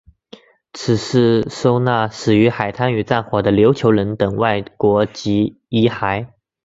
[0.73, 6.25] 此祠收纳死于海难与战火的琉球人等外国籍遗骸。